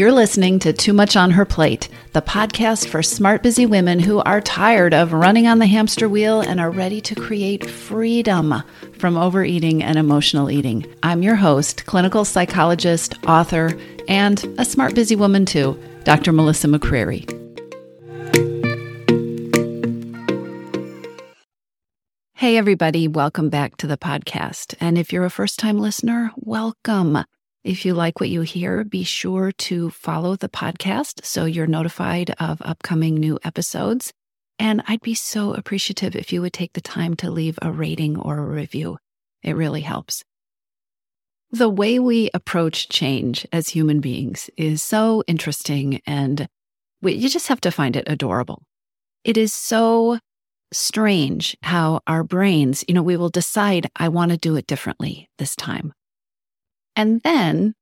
You're 0.00 0.12
listening 0.12 0.58
to 0.60 0.72
Too 0.72 0.94
Much 0.94 1.14
on 1.14 1.30
Her 1.32 1.44
Plate, 1.44 1.90
the 2.14 2.22
podcast 2.22 2.88
for 2.88 3.02
smart, 3.02 3.42
busy 3.42 3.66
women 3.66 4.00
who 4.00 4.20
are 4.20 4.40
tired 4.40 4.94
of 4.94 5.12
running 5.12 5.46
on 5.46 5.58
the 5.58 5.66
hamster 5.66 6.08
wheel 6.08 6.40
and 6.40 6.58
are 6.58 6.70
ready 6.70 7.02
to 7.02 7.14
create 7.14 7.68
freedom 7.68 8.62
from 8.94 9.18
overeating 9.18 9.82
and 9.82 9.98
emotional 9.98 10.50
eating. 10.50 10.86
I'm 11.02 11.22
your 11.22 11.34
host, 11.34 11.84
clinical 11.84 12.24
psychologist, 12.24 13.14
author, 13.26 13.78
and 14.08 14.42
a 14.56 14.64
smart, 14.64 14.94
busy 14.94 15.16
woman 15.16 15.44
too, 15.44 15.78
Dr. 16.04 16.32
Melissa 16.32 16.68
McCreery. 16.68 17.28
Hey, 22.32 22.56
everybody, 22.56 23.06
welcome 23.06 23.50
back 23.50 23.76
to 23.76 23.86
the 23.86 23.98
podcast. 23.98 24.74
And 24.80 24.96
if 24.96 25.12
you're 25.12 25.26
a 25.26 25.30
first 25.30 25.58
time 25.58 25.78
listener, 25.78 26.32
welcome. 26.36 27.18
If 27.62 27.84
you 27.84 27.92
like 27.92 28.20
what 28.20 28.30
you 28.30 28.40
hear, 28.40 28.84
be 28.84 29.04
sure 29.04 29.52
to 29.52 29.90
follow 29.90 30.34
the 30.34 30.48
podcast 30.48 31.26
so 31.26 31.44
you're 31.44 31.66
notified 31.66 32.34
of 32.40 32.62
upcoming 32.62 33.16
new 33.16 33.38
episodes. 33.44 34.14
And 34.58 34.82
I'd 34.86 35.02
be 35.02 35.14
so 35.14 35.52
appreciative 35.52 36.16
if 36.16 36.32
you 36.32 36.40
would 36.40 36.54
take 36.54 36.72
the 36.72 36.80
time 36.80 37.16
to 37.16 37.30
leave 37.30 37.58
a 37.60 37.70
rating 37.70 38.18
or 38.18 38.38
a 38.38 38.46
review. 38.46 38.96
It 39.42 39.56
really 39.56 39.82
helps. 39.82 40.24
The 41.50 41.68
way 41.68 41.98
we 41.98 42.30
approach 42.32 42.88
change 42.88 43.46
as 43.52 43.68
human 43.68 44.00
beings 44.00 44.48
is 44.56 44.82
so 44.82 45.22
interesting, 45.26 46.00
and 46.06 46.46
we, 47.02 47.12
you 47.12 47.28
just 47.28 47.48
have 47.48 47.60
to 47.62 47.70
find 47.70 47.94
it 47.94 48.04
adorable. 48.06 48.62
It 49.22 49.36
is 49.36 49.52
so 49.52 50.18
strange 50.72 51.58
how 51.62 52.00
our 52.06 52.24
brains, 52.24 52.84
you 52.88 52.94
know, 52.94 53.02
we 53.02 53.18
will 53.18 53.28
decide, 53.28 53.90
I 53.96 54.08
want 54.08 54.30
to 54.30 54.38
do 54.38 54.56
it 54.56 54.66
differently 54.66 55.28
this 55.38 55.54
time. 55.56 55.92
And 57.00 57.22
then, 57.22 57.72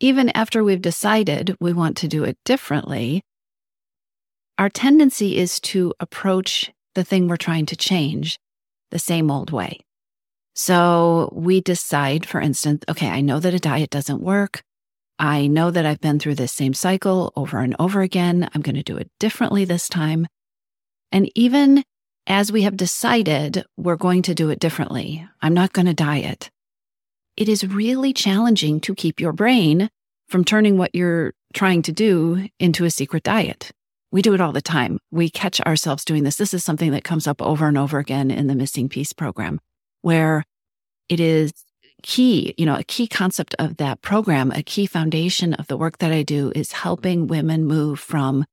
even 0.00 0.30
after 0.30 0.64
we've 0.64 0.80
decided 0.80 1.54
we 1.60 1.74
want 1.74 1.98
to 1.98 2.08
do 2.08 2.24
it 2.24 2.38
differently, 2.46 3.20
our 4.56 4.70
tendency 4.70 5.36
is 5.36 5.60
to 5.60 5.92
approach 6.00 6.72
the 6.94 7.04
thing 7.04 7.28
we're 7.28 7.36
trying 7.36 7.66
to 7.66 7.76
change 7.76 8.38
the 8.90 8.98
same 8.98 9.30
old 9.30 9.50
way. 9.50 9.80
So 10.54 11.28
we 11.36 11.60
decide, 11.60 12.24
for 12.24 12.40
instance, 12.40 12.84
okay, 12.88 13.10
I 13.10 13.20
know 13.20 13.38
that 13.38 13.52
a 13.52 13.58
diet 13.58 13.90
doesn't 13.90 14.22
work. 14.22 14.62
I 15.18 15.46
know 15.46 15.70
that 15.70 15.84
I've 15.84 16.00
been 16.00 16.18
through 16.18 16.36
this 16.36 16.52
same 16.52 16.72
cycle 16.72 17.34
over 17.36 17.58
and 17.58 17.76
over 17.78 18.00
again. 18.00 18.48
I'm 18.54 18.62
going 18.62 18.76
to 18.76 18.82
do 18.82 18.96
it 18.96 19.10
differently 19.20 19.66
this 19.66 19.90
time. 19.90 20.26
And 21.12 21.30
even 21.34 21.84
as 22.26 22.50
we 22.50 22.62
have 22.62 22.78
decided 22.78 23.66
we're 23.76 23.96
going 23.96 24.22
to 24.22 24.34
do 24.34 24.48
it 24.48 24.58
differently, 24.58 25.28
I'm 25.42 25.52
not 25.52 25.74
going 25.74 25.84
to 25.84 25.92
diet 25.92 26.48
it 27.38 27.48
is 27.48 27.64
really 27.64 28.12
challenging 28.12 28.80
to 28.80 28.96
keep 28.96 29.20
your 29.20 29.32
brain 29.32 29.88
from 30.28 30.44
turning 30.44 30.76
what 30.76 30.92
you're 30.92 31.32
trying 31.54 31.82
to 31.82 31.92
do 31.92 32.48
into 32.58 32.84
a 32.84 32.90
secret 32.90 33.22
diet. 33.22 33.70
We 34.10 34.22
do 34.22 34.34
it 34.34 34.40
all 34.40 34.50
the 34.50 34.60
time. 34.60 34.98
We 35.12 35.30
catch 35.30 35.60
ourselves 35.60 36.04
doing 36.04 36.24
this. 36.24 36.34
This 36.34 36.52
is 36.52 36.64
something 36.64 36.90
that 36.90 37.04
comes 37.04 37.28
up 37.28 37.40
over 37.40 37.68
and 37.68 37.78
over 37.78 38.00
again 38.00 38.32
in 38.32 38.48
the 38.48 38.56
Missing 38.56 38.88
Piece 38.88 39.12
program, 39.12 39.60
where 40.02 40.42
it 41.08 41.20
is 41.20 41.52
key, 42.02 42.54
you 42.58 42.66
know, 42.66 42.74
a 42.74 42.82
key 42.82 43.06
concept 43.06 43.54
of 43.60 43.76
that 43.76 44.02
program, 44.02 44.50
a 44.50 44.64
key 44.64 44.86
foundation 44.86 45.54
of 45.54 45.68
the 45.68 45.76
work 45.76 45.98
that 45.98 46.10
I 46.10 46.24
do 46.24 46.50
is 46.56 46.72
helping 46.72 47.28
women 47.28 47.64
move 47.64 48.00
from 48.00 48.46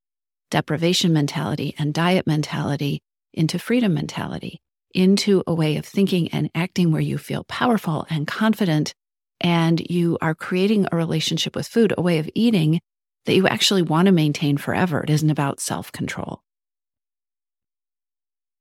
deprivation 0.52 1.11
mentality 1.11 1.73
and 1.80 1.92
diet 1.92 2.27
mentality 2.27 3.02
into 3.33 3.58
freedom 3.58 3.95
mentality 3.95 4.61
into 4.95 5.43
a 5.45 5.53
way 5.53 5.77
of 5.77 5.85
thinking 5.85 6.29
and 6.29 6.49
acting 6.55 6.91
where 6.91 7.01
you 7.01 7.17
feel 7.17 7.43
powerful 7.43 8.07
and 8.09 8.25
confident 8.25 8.93
and 9.41 9.81
you 9.89 10.17
are 10.21 10.33
creating 10.33 10.87
a 10.91 10.95
relationship 10.95 11.55
with 11.55 11.67
food, 11.67 11.93
a 11.97 12.02
way 12.02 12.20
of 12.20 12.30
eating 12.33 12.80
that 13.25 13.36
you 13.36 13.47
actually 13.47 13.81
want 13.81 14.05
to 14.05 14.11
maintain 14.11 14.58
forever. 14.58 15.03
It 15.03 15.09
isn't 15.09 15.30
about 15.30 15.59
self 15.59 15.92
control. 15.92 16.42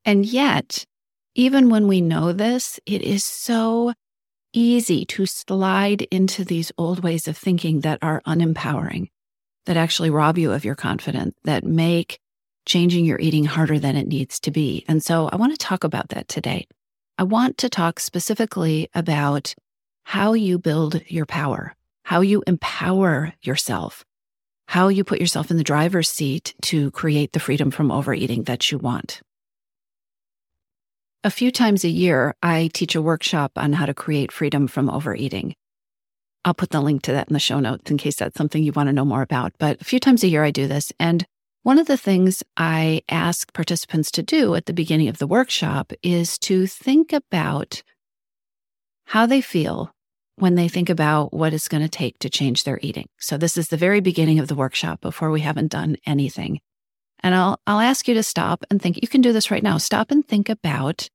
And 0.05 0.27
yet, 0.27 0.85
even 1.35 1.71
when 1.71 1.89
we 1.89 2.01
know 2.01 2.33
this, 2.33 2.79
it 2.87 3.03
is 3.03 3.25
so 3.25 3.95
easy 4.53 5.05
to 5.05 5.27
slide 5.27 6.03
into 6.03 6.45
these 6.45 6.71
old 6.79 7.03
ways 7.03 7.27
of 7.27 7.37
thinking 7.37 7.81
that 7.81 7.99
are 8.03 8.23
unempowering, 8.27 9.09
that 9.67 9.77
actually 9.77 10.11
rob 10.11 10.39
you 10.39 10.53
of 10.53 10.65
your 10.65 10.75
confidence, 10.75 11.35
that 11.45 11.65
make 11.65 12.19
changing 12.67 13.05
your 13.05 13.21
eating 13.21 13.45
harder 13.45 13.79
than 13.79 13.97
it 13.97 14.09
needs 14.09 14.41
to 14.41 14.51
be. 14.51 14.85
And 14.89 15.03
so 15.03 15.29
I 15.29 15.37
want 15.37 15.53
to 15.53 15.59
talk 15.59 15.85
about 15.85 16.09
that 16.11 16.29
today. 16.29 16.67
I 17.19 17.23
want 17.23 17.59
to 17.59 17.69
talk 17.69 18.01
specifically 18.01 18.89
about 18.95 19.55
how 20.05 20.33
you 20.33 20.59
build 20.59 21.01
your 21.07 21.27
power, 21.27 21.75
how 22.03 22.21
you 22.21 22.43
empower 22.47 23.33
yourself, 23.43 24.05
how 24.67 24.89
you 24.89 25.05
put 25.05 25.21
yourself 25.21 25.51
in 25.51 25.57
the 25.57 25.65
driver's 25.65 26.09
seat 26.09 26.55
to 26.63 26.91
create 26.91 27.33
the 27.33 27.41
freedom 27.41 27.71
from 27.71 27.91
overeating 27.91 28.45
that 28.45 28.71
you 28.71 28.79
want. 28.79 29.21
A 31.23 31.31
few 31.31 31.51
times 31.51 31.85
a 31.85 31.89
year, 31.89 32.35
I 32.43 32.69
teach 32.75 32.95
a 32.95 33.01
workshop 33.03 33.53
on 33.57 33.73
how 33.73 33.87
to 33.87 33.95
create 33.95 34.31
freedom 34.31 34.67
from 34.67 34.91
overeating. 34.91 35.55
I'll 36.45 36.53
put 36.53 36.71
the 36.71 36.83
link 36.83 37.01
to 37.03 37.13
that 37.13 37.29
in 37.29 37.33
the 37.33 37.41
show 37.41 37.61
notes 37.61 37.91
in 37.91 37.97
case 37.97 38.17
that's 38.17 38.37
something 38.37 38.63
you 38.63 38.73
want 38.73 38.89
to 38.89 38.93
know 38.93 39.07
more 39.07 39.23
about. 39.23 39.53
But 39.59 39.81
a 39.81 39.85
few 39.85 39.99
times 39.99 40.23
a 40.23 40.29
year, 40.29 40.45
I 40.45 40.51
do 40.51 40.69
this. 40.69 40.93
And 41.01 41.25
one 41.65 41.79
of 41.79 41.87
the 41.87 41.97
things 41.97 42.43
I 42.59 43.01
ask 43.09 43.51
participants 43.55 44.11
to 44.13 44.23
do 44.23 44.55
at 44.55 44.67
the 44.67 44.75
beginning 44.75 45.09
of 45.09 45.17
the 45.17 45.27
workshop 45.27 45.95
is 46.03 46.39
to 46.41 46.67
think 46.67 47.11
about 47.11 47.83
how 49.07 49.25
they 49.25 49.41
feel 49.41 49.91
when 50.37 50.57
they 50.57 50.69
think 50.69 50.91
about 50.91 51.33
what 51.33 51.55
it's 51.55 51.69
going 51.69 51.83
to 51.83 51.89
take 51.89 52.19
to 52.19 52.29
change 52.29 52.65
their 52.65 52.79
eating. 52.83 53.07
So 53.19 53.39
this 53.39 53.57
is 53.57 53.69
the 53.69 53.79
very 53.79 54.01
beginning 54.01 54.39
of 54.39 54.49
the 54.49 54.55
workshop 54.55 55.01
before 55.01 55.31
we 55.31 55.41
haven't 55.41 55.73
done 55.73 55.97
anything. 56.05 56.61
And 57.21 57.35
I'll 57.35 57.59
I'll 57.67 57.81
ask 57.81 58.07
you 58.07 58.15
to 58.15 58.23
stop 58.23 58.63
and 58.71 58.81
think. 58.81 58.99
You 59.01 59.09
can 59.09 59.23
do 59.23 59.33
this 59.33 59.51
right 59.51 59.63
now. 59.63 59.79
Stop 59.79 60.11
and 60.11 60.27
think 60.27 60.51
about 60.51 61.09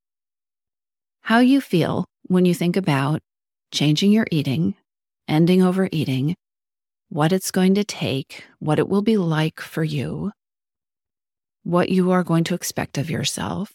how 1.21 1.38
you 1.38 1.61
feel 1.61 2.05
when 2.23 2.45
you 2.45 2.55
think 2.55 2.75
about 2.75 3.19
changing 3.71 4.11
your 4.11 4.25
eating, 4.31 4.73
ending 5.27 5.61
overeating, 5.61 6.35
what 7.09 7.31
it's 7.31 7.51
going 7.51 7.75
to 7.75 7.83
take, 7.83 8.45
what 8.57 8.79
it 8.79 8.89
will 8.89 9.03
be 9.03 9.17
like 9.17 9.59
for 9.59 9.83
you, 9.83 10.31
what 11.69 11.90
you 11.90 12.09
are 12.09 12.24
going 12.24 12.44
to 12.44 12.56
expect 12.56 12.97
of 12.97 13.12
yourself. 13.12 13.72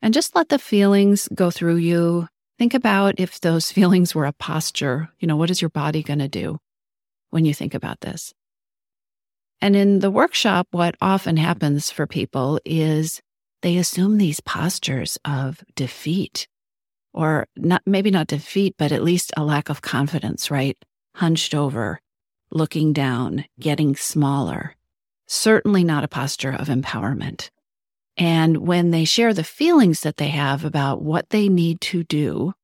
And 0.00 0.14
just 0.14 0.34
let 0.34 0.48
the 0.48 0.58
feelings 0.58 1.28
go 1.34 1.50
through 1.50 1.76
you. 1.76 2.28
Think 2.58 2.72
about 2.72 3.20
if 3.20 3.40
those 3.40 3.70
feelings 3.78 4.14
were 4.14 4.24
a 4.24 4.32
posture. 4.32 5.10
You 5.20 5.28
know, 5.28 5.36
what 5.36 5.50
is 5.50 5.60
your 5.60 5.68
body 5.68 6.02
going 6.02 6.20
to 6.20 6.28
do 6.28 6.58
when 7.30 7.44
you 7.44 7.52
think 7.52 7.74
about 7.74 8.00
this? 8.00 8.32
And 9.60 9.76
in 9.76 9.98
the 9.98 10.10
workshop, 10.10 10.68
what 10.70 10.94
often 11.00 11.36
happens 11.36 11.90
for 11.90 12.06
people 12.06 12.58
is 12.64 13.20
they 13.60 13.76
assume 13.76 14.16
these 14.16 14.40
postures 14.40 15.18
of 15.24 15.62
defeat 15.74 16.48
or 17.12 17.46
not, 17.56 17.82
maybe 17.84 18.10
not 18.10 18.28
defeat, 18.28 18.76
but 18.78 18.92
at 18.92 19.02
least 19.02 19.32
a 19.36 19.44
lack 19.44 19.68
of 19.68 19.82
confidence, 19.82 20.50
right? 20.50 20.78
Hunched 21.16 21.54
over, 21.54 22.00
looking 22.50 22.92
down, 22.92 23.44
getting 23.58 23.96
smaller 23.96 24.76
certainly 25.28 25.84
not 25.84 26.02
a 26.02 26.08
posture 26.08 26.52
of 26.52 26.68
empowerment. 26.68 27.50
And 28.16 28.66
when 28.66 28.90
they 28.90 29.04
share 29.04 29.32
the 29.32 29.44
feelings 29.44 30.00
that 30.00 30.16
they 30.16 30.28
have 30.28 30.64
about 30.64 31.02
what 31.02 31.30
they 31.30 31.48
need 31.48 31.80
to 31.82 32.02
do 32.02 32.54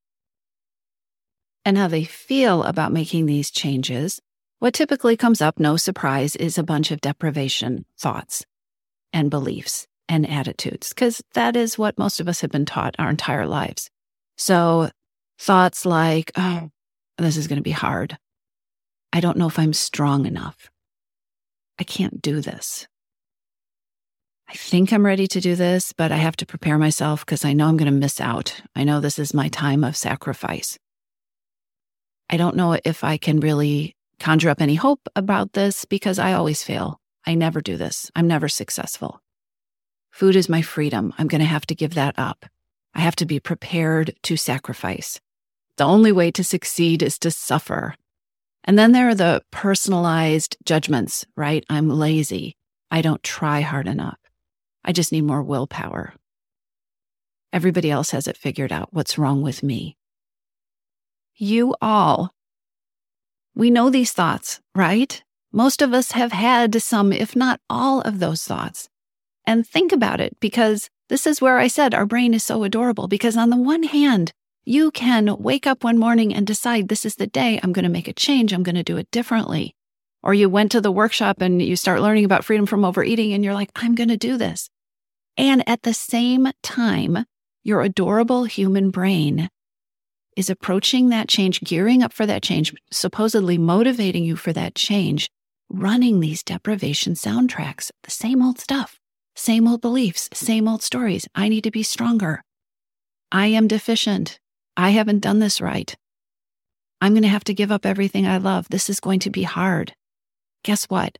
and 1.64 1.78
how 1.78 1.86
they 1.86 2.04
feel 2.04 2.64
about 2.64 2.92
making 2.92 3.26
these 3.26 3.52
changes, 3.52 4.20
what 4.58 4.74
typically 4.74 5.16
comes 5.16 5.40
up, 5.40 5.60
no 5.60 5.76
surprise, 5.76 6.34
is 6.36 6.58
a 6.58 6.64
bunch 6.64 6.90
of 6.90 7.00
deprivation 7.00 7.84
thoughts 7.98 8.44
and 9.12 9.30
beliefs 9.30 9.86
and 10.08 10.28
attitudes, 10.28 10.88
because 10.88 11.22
that 11.34 11.54
is 11.54 11.78
what 11.78 11.98
most 11.98 12.18
of 12.18 12.28
us 12.28 12.40
have 12.40 12.50
been 12.50 12.66
taught 12.66 12.96
our 12.98 13.10
entire 13.10 13.46
lives. 13.46 13.90
So 14.36 14.90
thoughts 15.38 15.86
like, 15.86 16.32
oh, 16.36 16.70
this 17.18 17.36
is 17.36 17.46
going 17.46 17.58
to 17.58 17.62
be 17.62 17.70
hard. 17.70 18.18
I 19.12 19.20
don't 19.20 19.38
know 19.38 19.46
if 19.46 19.58
I'm 19.58 19.72
strong 19.72 20.26
enough. 20.26 20.70
I 21.78 21.84
can't 21.84 22.22
do 22.22 22.40
this. 22.40 22.86
I 24.48 24.54
think 24.54 24.92
I'm 24.92 25.06
ready 25.06 25.26
to 25.28 25.40
do 25.40 25.56
this, 25.56 25.92
but 25.92 26.12
I 26.12 26.16
have 26.16 26.36
to 26.36 26.46
prepare 26.46 26.78
myself 26.78 27.24
because 27.24 27.44
I 27.44 27.54
know 27.54 27.66
I'm 27.66 27.76
going 27.76 27.90
to 27.90 27.98
miss 27.98 28.20
out. 28.20 28.60
I 28.76 28.84
know 28.84 29.00
this 29.00 29.18
is 29.18 29.34
my 29.34 29.48
time 29.48 29.82
of 29.82 29.96
sacrifice. 29.96 30.78
I 32.30 32.36
don't 32.36 32.56
know 32.56 32.78
if 32.84 33.02
I 33.02 33.16
can 33.16 33.40
really 33.40 33.96
conjure 34.20 34.50
up 34.50 34.60
any 34.60 34.74
hope 34.74 35.08
about 35.16 35.54
this 35.54 35.84
because 35.84 36.18
I 36.18 36.32
always 36.34 36.62
fail. 36.62 37.00
I 37.26 37.34
never 37.34 37.60
do 37.60 37.76
this. 37.76 38.10
I'm 38.14 38.28
never 38.28 38.48
successful. 38.48 39.20
Food 40.10 40.36
is 40.36 40.48
my 40.48 40.62
freedom. 40.62 41.12
I'm 41.18 41.26
going 41.26 41.40
to 41.40 41.46
have 41.46 41.66
to 41.66 41.74
give 41.74 41.94
that 41.94 42.14
up. 42.18 42.46
I 42.94 43.00
have 43.00 43.16
to 43.16 43.26
be 43.26 43.40
prepared 43.40 44.14
to 44.22 44.36
sacrifice. 44.36 45.20
The 45.76 45.84
only 45.84 46.12
way 46.12 46.30
to 46.32 46.44
succeed 46.44 47.02
is 47.02 47.18
to 47.20 47.30
suffer. 47.30 47.96
And 48.64 48.78
then 48.78 48.92
there 48.92 49.08
are 49.08 49.14
the 49.14 49.42
personalized 49.50 50.56
judgments, 50.64 51.26
right? 51.36 51.64
I'm 51.68 51.88
lazy. 51.90 52.56
I 52.90 53.02
don't 53.02 53.22
try 53.22 53.60
hard 53.60 53.86
enough. 53.86 54.18
I 54.84 54.92
just 54.92 55.12
need 55.12 55.22
more 55.22 55.42
willpower. 55.42 56.14
Everybody 57.52 57.90
else 57.90 58.10
has 58.10 58.26
it 58.26 58.36
figured 58.36 58.72
out. 58.72 58.88
What's 58.92 59.18
wrong 59.18 59.42
with 59.42 59.62
me? 59.62 59.96
You 61.36 61.74
all, 61.80 62.30
we 63.54 63.70
know 63.70 63.90
these 63.90 64.12
thoughts, 64.12 64.60
right? 64.74 65.22
Most 65.52 65.82
of 65.82 65.92
us 65.92 66.12
have 66.12 66.32
had 66.32 66.82
some, 66.82 67.12
if 67.12 67.36
not 67.36 67.60
all, 67.70 68.00
of 68.00 68.18
those 68.18 68.42
thoughts. 68.42 68.88
And 69.46 69.66
think 69.66 69.92
about 69.92 70.20
it 70.20 70.36
because 70.40 70.88
this 71.08 71.26
is 71.26 71.40
where 71.40 71.58
I 71.58 71.68
said 71.68 71.94
our 71.94 72.06
brain 72.06 72.34
is 72.34 72.42
so 72.42 72.64
adorable. 72.64 73.08
Because 73.08 73.36
on 73.36 73.50
the 73.50 73.56
one 73.56 73.84
hand, 73.84 74.32
you 74.64 74.90
can 74.90 75.36
wake 75.38 75.66
up 75.66 75.84
one 75.84 75.98
morning 75.98 76.34
and 76.34 76.46
decide 76.46 76.88
this 76.88 77.04
is 77.04 77.16
the 77.16 77.26
day 77.26 77.60
I'm 77.62 77.72
going 77.72 77.84
to 77.84 77.88
make 77.88 78.08
a 78.08 78.12
change, 78.12 78.52
I'm 78.52 78.62
going 78.62 78.74
to 78.74 78.82
do 78.82 78.96
it 78.96 79.10
differently. 79.10 79.74
Or 80.22 80.32
you 80.32 80.48
went 80.48 80.72
to 80.72 80.80
the 80.80 80.92
workshop 80.92 81.40
and 81.40 81.60
you 81.60 81.76
start 81.76 82.00
learning 82.00 82.24
about 82.24 82.44
freedom 82.44 82.66
from 82.66 82.84
overeating 82.84 83.32
and 83.32 83.44
you're 83.44 83.54
like, 83.54 83.70
I'm 83.76 83.94
going 83.94 84.08
to 84.08 84.16
do 84.16 84.36
this. 84.36 84.70
And 85.36 85.68
at 85.68 85.82
the 85.82 85.92
same 85.92 86.48
time, 86.62 87.26
your 87.62 87.82
adorable 87.82 88.44
human 88.44 88.90
brain 88.90 89.48
is 90.36 90.48
approaching 90.48 91.10
that 91.10 91.28
change, 91.28 91.60
gearing 91.60 92.02
up 92.02 92.12
for 92.12 92.26
that 92.26 92.42
change, 92.42 92.74
supposedly 92.90 93.58
motivating 93.58 94.24
you 94.24 94.36
for 94.36 94.52
that 94.52 94.74
change 94.74 95.28
running 95.68 96.20
these 96.20 96.42
deprivation 96.42 97.14
soundtracks, 97.14 97.90
the 98.02 98.10
same 98.10 98.42
old 98.42 98.58
stuff, 98.58 99.00
same 99.34 99.66
old 99.66 99.80
beliefs, 99.80 100.28
same 100.32 100.68
old 100.68 100.82
stories. 100.82 101.26
I 101.34 101.48
need 101.48 101.64
to 101.64 101.70
be 101.70 101.82
stronger. 101.82 102.42
I 103.32 103.46
am 103.46 103.66
deficient. 103.66 104.38
I 104.76 104.90
haven't 104.90 105.20
done 105.20 105.38
this 105.38 105.60
right. 105.60 105.94
I'm 107.00 107.12
going 107.12 107.22
to 107.22 107.28
have 107.28 107.44
to 107.44 107.54
give 107.54 107.70
up 107.70 107.84
everything 107.84 108.26
I 108.26 108.38
love. 108.38 108.68
This 108.68 108.88
is 108.88 109.00
going 109.00 109.20
to 109.20 109.30
be 109.30 109.42
hard. 109.42 109.94
Guess 110.62 110.84
what? 110.86 111.18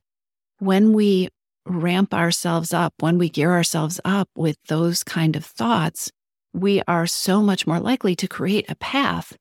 When 0.59 0.93
we 0.93 1.29
ramp 1.65 2.13
ourselves 2.13 2.73
up, 2.73 2.93
when 2.99 3.17
we 3.17 3.29
gear 3.29 3.51
ourselves 3.51 3.99
up 4.03 4.29
with 4.35 4.57
those 4.67 5.03
kind 5.03 5.35
of 5.35 5.45
thoughts, 5.45 6.11
we 6.53 6.81
are 6.87 7.07
so 7.07 7.41
much 7.41 7.67
more 7.67 7.79
likely 7.79 8.15
to 8.15 8.27
create 8.27 8.69
a 8.69 8.75
path, 8.75 9.37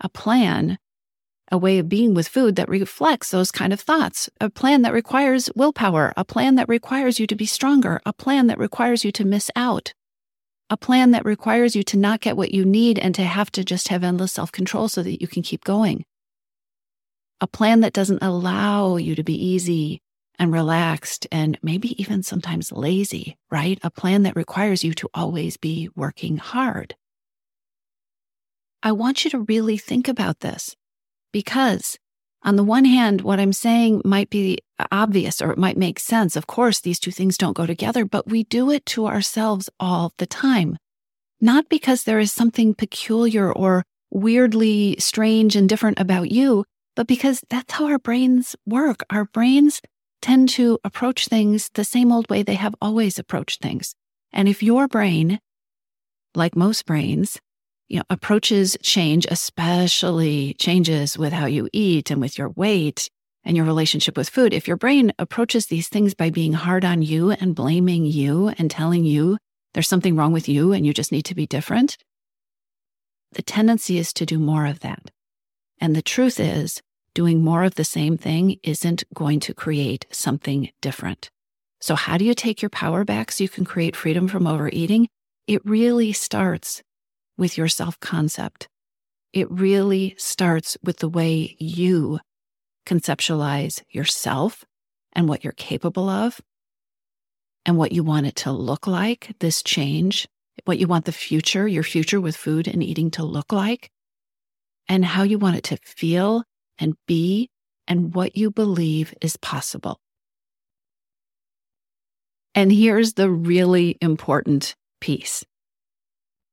a 0.00 0.08
plan 0.08 0.78
a 1.50 1.58
way 1.58 1.78
of 1.78 1.88
being 1.88 2.14
with 2.14 2.28
food 2.28 2.56
that 2.56 2.68
reflects 2.68 3.30
those 3.30 3.50
kind 3.50 3.72
of 3.72 3.80
thoughts, 3.80 4.30
a 4.40 4.48
plan 4.48 4.82
that 4.82 4.92
requires 4.92 5.50
willpower, 5.56 6.12
a 6.16 6.24
plan 6.24 6.54
that 6.54 6.68
requires 6.68 7.18
you 7.18 7.26
to 7.26 7.34
be 7.34 7.46
stronger, 7.46 8.00
a 8.06 8.12
plan 8.12 8.46
that 8.46 8.58
requires 8.58 9.04
you 9.04 9.10
to 9.12 9.24
miss 9.24 9.50
out, 9.56 9.92
a 10.70 10.76
plan 10.76 11.10
that 11.10 11.24
requires 11.24 11.74
you 11.74 11.82
to 11.82 11.96
not 11.96 12.20
get 12.20 12.36
what 12.36 12.54
you 12.54 12.64
need 12.64 12.98
and 12.98 13.12
to 13.16 13.24
have 13.24 13.50
to 13.50 13.64
just 13.64 13.88
have 13.88 14.04
endless 14.04 14.32
self 14.32 14.52
control 14.52 14.88
so 14.88 15.02
that 15.02 15.20
you 15.20 15.26
can 15.26 15.42
keep 15.42 15.64
going. 15.64 16.04
A 17.40 17.48
plan 17.48 17.80
that 17.80 17.92
doesn't 17.92 18.22
allow 18.22 18.96
you 18.96 19.16
to 19.16 19.24
be 19.24 19.34
easy 19.34 20.00
and 20.38 20.52
relaxed 20.52 21.26
and 21.32 21.58
maybe 21.62 22.00
even 22.00 22.22
sometimes 22.22 22.70
lazy, 22.70 23.36
right? 23.50 23.78
A 23.82 23.90
plan 23.90 24.22
that 24.22 24.36
requires 24.36 24.84
you 24.84 24.94
to 24.94 25.08
always 25.12 25.56
be 25.56 25.88
working 25.96 26.36
hard. 26.36 26.94
I 28.82 28.92
want 28.92 29.24
you 29.24 29.30
to 29.32 29.40
really 29.40 29.76
think 29.76 30.06
about 30.06 30.40
this 30.40 30.76
because, 31.32 31.98
on 32.42 32.56
the 32.56 32.64
one 32.64 32.84
hand, 32.86 33.20
what 33.20 33.38
I'm 33.38 33.52
saying 33.52 34.02
might 34.04 34.30
be 34.30 34.58
obvious 34.90 35.42
or 35.42 35.50
it 35.50 35.58
might 35.58 35.76
make 35.76 35.98
sense. 35.98 36.36
Of 36.36 36.46
course, 36.46 36.80
these 36.80 36.98
two 36.98 37.10
things 37.10 37.36
don't 37.36 37.56
go 37.56 37.66
together, 37.66 38.04
but 38.04 38.28
we 38.28 38.44
do 38.44 38.70
it 38.70 38.86
to 38.86 39.06
ourselves 39.06 39.68
all 39.78 40.12
the 40.16 40.26
time. 40.26 40.78
Not 41.40 41.68
because 41.68 42.04
there 42.04 42.18
is 42.18 42.32
something 42.32 42.74
peculiar 42.74 43.52
or 43.52 43.84
weirdly 44.10 44.96
strange 44.98 45.54
and 45.54 45.68
different 45.68 46.00
about 46.00 46.30
you, 46.30 46.64
but 46.96 47.06
because 47.06 47.42
that's 47.50 47.74
how 47.74 47.86
our 47.86 47.98
brains 47.98 48.56
work. 48.66 49.04
Our 49.10 49.26
brains 49.26 49.80
tend 50.22 50.48
to 50.50 50.78
approach 50.84 51.26
things 51.26 51.70
the 51.74 51.84
same 51.84 52.12
old 52.12 52.28
way 52.30 52.42
they 52.42 52.54
have 52.54 52.74
always 52.80 53.18
approached 53.18 53.62
things. 53.62 53.94
And 54.32 54.48
if 54.48 54.62
your 54.62 54.88
brain, 54.88 55.40
like 56.34 56.56
most 56.56 56.86
brains, 56.86 57.38
you 57.90 57.98
know, 57.98 58.04
approaches 58.08 58.76
change, 58.82 59.26
especially 59.30 60.54
changes 60.54 61.18
with 61.18 61.32
how 61.32 61.46
you 61.46 61.68
eat 61.72 62.10
and 62.10 62.20
with 62.20 62.38
your 62.38 62.48
weight 62.50 63.10
and 63.44 63.56
your 63.56 63.66
relationship 63.66 64.16
with 64.16 64.28
food. 64.28 64.54
If 64.54 64.68
your 64.68 64.76
brain 64.76 65.12
approaches 65.18 65.66
these 65.66 65.88
things 65.88 66.14
by 66.14 66.30
being 66.30 66.52
hard 66.52 66.84
on 66.84 67.02
you 67.02 67.32
and 67.32 67.54
blaming 67.54 68.04
you 68.04 68.52
and 68.58 68.70
telling 68.70 69.04
you 69.04 69.38
there's 69.74 69.88
something 69.88 70.14
wrong 70.14 70.32
with 70.32 70.48
you 70.48 70.72
and 70.72 70.86
you 70.86 70.94
just 70.94 71.10
need 71.10 71.24
to 71.24 71.34
be 71.34 71.46
different, 71.46 71.98
the 73.32 73.42
tendency 73.42 73.98
is 73.98 74.12
to 74.14 74.24
do 74.24 74.38
more 74.38 74.66
of 74.66 74.80
that. 74.80 75.10
And 75.80 75.96
the 75.96 76.02
truth 76.02 76.38
is, 76.38 76.80
doing 77.14 77.42
more 77.42 77.64
of 77.64 77.74
the 77.74 77.84
same 77.84 78.16
thing 78.16 78.56
isn't 78.62 79.02
going 79.14 79.40
to 79.40 79.54
create 79.54 80.06
something 80.12 80.70
different. 80.80 81.28
So, 81.80 81.96
how 81.96 82.18
do 82.18 82.24
you 82.24 82.34
take 82.34 82.62
your 82.62 82.70
power 82.70 83.04
back 83.04 83.32
so 83.32 83.42
you 83.42 83.48
can 83.48 83.64
create 83.64 83.96
freedom 83.96 84.28
from 84.28 84.46
overeating? 84.46 85.08
It 85.48 85.64
really 85.64 86.12
starts 86.12 86.82
with 87.40 87.58
your 87.58 87.66
self 87.66 87.98
concept. 87.98 88.68
It 89.32 89.50
really 89.50 90.14
starts 90.18 90.76
with 90.84 90.98
the 90.98 91.08
way 91.08 91.56
you 91.58 92.20
conceptualize 92.86 93.82
yourself 93.90 94.64
and 95.12 95.28
what 95.28 95.42
you're 95.42 95.52
capable 95.54 96.08
of 96.08 96.40
and 97.66 97.76
what 97.76 97.92
you 97.92 98.04
want 98.04 98.26
it 98.26 98.36
to 98.36 98.52
look 98.52 98.86
like, 98.86 99.34
this 99.40 99.62
change, 99.62 100.28
what 100.64 100.78
you 100.78 100.86
want 100.86 101.04
the 101.04 101.12
future, 101.12 101.66
your 101.66 101.82
future 101.82 102.20
with 102.20 102.36
food 102.36 102.68
and 102.68 102.82
eating 102.82 103.10
to 103.12 103.24
look 103.24 103.52
like, 103.52 103.90
and 104.88 105.04
how 105.04 105.22
you 105.22 105.38
want 105.38 105.56
it 105.56 105.64
to 105.64 105.76
feel 105.78 106.44
and 106.78 106.94
be, 107.06 107.48
and 107.86 108.14
what 108.14 108.36
you 108.36 108.50
believe 108.50 109.14
is 109.20 109.36
possible. 109.36 109.98
And 112.54 112.72
here's 112.72 113.14
the 113.14 113.30
really 113.30 113.96
important 114.00 114.74
piece 115.00 115.44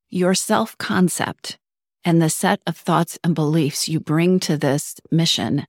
your 0.09 0.33
self 0.33 0.77
concept 0.77 1.57
and 2.03 2.21
the 2.21 2.29
set 2.29 2.61
of 2.65 2.77
thoughts 2.77 3.19
and 3.23 3.35
beliefs 3.35 3.89
you 3.89 3.99
bring 3.99 4.39
to 4.41 4.57
this 4.57 4.95
mission 5.11 5.65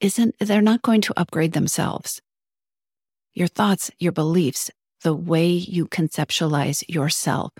isn't, 0.00 0.34
they're 0.40 0.60
not 0.60 0.82
going 0.82 1.00
to 1.02 1.14
upgrade 1.16 1.52
themselves. 1.52 2.20
Your 3.34 3.48
thoughts, 3.48 3.90
your 3.98 4.12
beliefs, 4.12 4.70
the 5.02 5.14
way 5.14 5.48
you 5.48 5.86
conceptualize 5.86 6.82
yourself, 6.88 7.52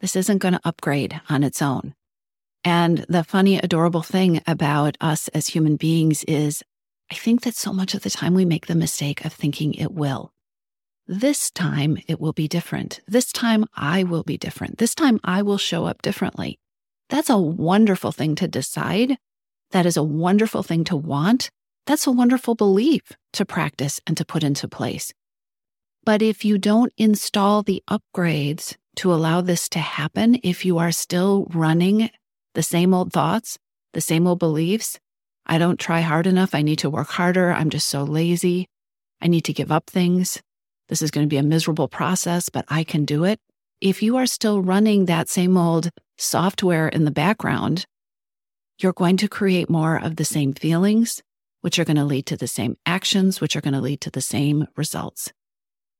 this 0.00 0.16
isn't 0.16 0.38
going 0.38 0.54
to 0.54 0.60
upgrade 0.64 1.20
on 1.28 1.42
its 1.42 1.62
own. 1.62 1.94
And 2.62 2.98
the 3.08 3.24
funny, 3.24 3.58
adorable 3.58 4.02
thing 4.02 4.40
about 4.46 4.96
us 5.00 5.28
as 5.28 5.48
human 5.48 5.76
beings 5.76 6.24
is 6.24 6.62
I 7.10 7.14
think 7.14 7.42
that 7.42 7.54
so 7.54 7.72
much 7.72 7.94
of 7.94 8.02
the 8.02 8.10
time 8.10 8.34
we 8.34 8.44
make 8.44 8.66
the 8.66 8.74
mistake 8.74 9.24
of 9.24 9.32
thinking 9.32 9.74
it 9.74 9.92
will. 9.92 10.33
This 11.06 11.50
time 11.50 11.98
it 12.08 12.18
will 12.18 12.32
be 12.32 12.48
different. 12.48 13.00
This 13.06 13.30
time 13.30 13.66
I 13.76 14.04
will 14.04 14.22
be 14.22 14.38
different. 14.38 14.78
This 14.78 14.94
time 14.94 15.20
I 15.22 15.42
will 15.42 15.58
show 15.58 15.84
up 15.84 16.00
differently. 16.00 16.58
That's 17.10 17.28
a 17.28 17.36
wonderful 17.36 18.10
thing 18.10 18.34
to 18.36 18.48
decide. 18.48 19.18
That 19.72 19.84
is 19.84 19.98
a 19.98 20.02
wonderful 20.02 20.62
thing 20.62 20.82
to 20.84 20.96
want. 20.96 21.50
That's 21.86 22.06
a 22.06 22.12
wonderful 22.12 22.54
belief 22.54 23.12
to 23.34 23.44
practice 23.44 24.00
and 24.06 24.16
to 24.16 24.24
put 24.24 24.42
into 24.42 24.66
place. 24.66 25.12
But 26.04 26.22
if 26.22 26.42
you 26.42 26.56
don't 26.56 26.92
install 26.96 27.62
the 27.62 27.82
upgrades 27.90 28.76
to 28.96 29.12
allow 29.12 29.42
this 29.42 29.68
to 29.70 29.80
happen, 29.80 30.40
if 30.42 30.64
you 30.64 30.78
are 30.78 30.92
still 30.92 31.46
running 31.52 32.08
the 32.54 32.62
same 32.62 32.94
old 32.94 33.12
thoughts, 33.12 33.58
the 33.92 34.00
same 34.00 34.26
old 34.26 34.38
beliefs, 34.38 34.98
I 35.44 35.58
don't 35.58 35.78
try 35.78 36.00
hard 36.00 36.26
enough. 36.26 36.54
I 36.54 36.62
need 36.62 36.78
to 36.78 36.88
work 36.88 37.08
harder. 37.08 37.52
I'm 37.52 37.68
just 37.68 37.88
so 37.88 38.04
lazy. 38.04 38.68
I 39.20 39.28
need 39.28 39.44
to 39.44 39.52
give 39.52 39.70
up 39.70 39.90
things. 39.90 40.40
This 40.88 41.02
is 41.02 41.10
going 41.10 41.26
to 41.26 41.30
be 41.30 41.38
a 41.38 41.42
miserable 41.42 41.88
process, 41.88 42.48
but 42.48 42.64
I 42.68 42.84
can 42.84 43.04
do 43.04 43.24
it. 43.24 43.40
If 43.80 44.02
you 44.02 44.16
are 44.16 44.26
still 44.26 44.62
running 44.62 45.06
that 45.06 45.28
same 45.28 45.56
old 45.56 45.90
software 46.16 46.88
in 46.88 47.04
the 47.04 47.10
background, 47.10 47.86
you're 48.78 48.92
going 48.92 49.16
to 49.18 49.28
create 49.28 49.70
more 49.70 49.96
of 49.96 50.16
the 50.16 50.24
same 50.24 50.52
feelings, 50.52 51.22
which 51.60 51.78
are 51.78 51.84
going 51.84 51.96
to 51.96 52.04
lead 52.04 52.26
to 52.26 52.36
the 52.36 52.46
same 52.46 52.76
actions, 52.86 53.40
which 53.40 53.56
are 53.56 53.60
going 53.60 53.74
to 53.74 53.80
lead 53.80 54.00
to 54.02 54.10
the 54.10 54.20
same 54.20 54.66
results. 54.76 55.32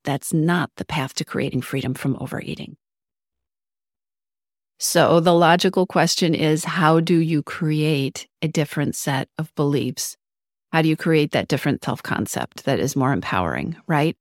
That's 0.04 0.32
not 0.32 0.70
the 0.76 0.84
path 0.84 1.14
to 1.14 1.24
creating 1.24 1.62
freedom 1.62 1.94
from 1.94 2.16
overeating. 2.20 2.76
So, 4.78 5.20
the 5.20 5.32
logical 5.32 5.86
question 5.86 6.34
is 6.34 6.64
how 6.64 7.00
do 7.00 7.16
you 7.16 7.42
create 7.42 8.26
a 8.42 8.48
different 8.48 8.96
set 8.96 9.28
of 9.38 9.54
beliefs? 9.54 10.16
How 10.72 10.82
do 10.82 10.88
you 10.88 10.96
create 10.96 11.30
that 11.30 11.48
different 11.48 11.84
self 11.84 12.02
concept 12.02 12.64
that 12.64 12.80
is 12.80 12.96
more 12.96 13.12
empowering, 13.12 13.76
right? 13.86 14.16